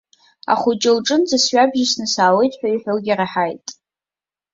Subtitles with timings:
[0.51, 3.65] Ахәыҷы лҿынӡа сҩабжьысны саауеит ҳәа иҳәогьы раҳаит.